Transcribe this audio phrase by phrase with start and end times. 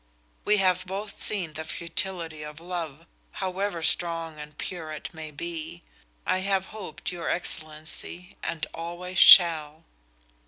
[0.45, 5.83] We have both seen the futility of love, however strong and pure it may be.
[6.25, 9.83] I have hoped, your excellency, and always shall."